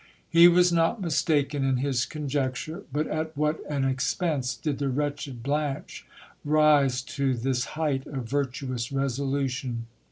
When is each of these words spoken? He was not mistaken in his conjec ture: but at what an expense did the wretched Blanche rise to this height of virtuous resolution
He 0.31 0.47
was 0.47 0.71
not 0.73 0.99
mistaken 0.99 1.63
in 1.63 1.77
his 1.77 2.07
conjec 2.07 2.55
ture: 2.65 2.85
but 2.91 3.05
at 3.05 3.37
what 3.37 3.59
an 3.69 3.85
expense 3.85 4.55
did 4.57 4.79
the 4.79 4.89
wretched 4.89 5.43
Blanche 5.43 6.07
rise 6.43 7.03
to 7.03 7.35
this 7.35 7.65
height 7.75 8.07
of 8.07 8.25
virtuous 8.27 8.91
resolution 8.91 9.85